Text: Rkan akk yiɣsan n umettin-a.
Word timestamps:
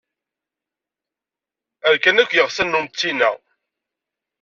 Rkan 1.93 2.17
akk 2.23 2.31
yiɣsan 2.35 2.67
n 2.71 2.77
umettin-a. 2.79 3.31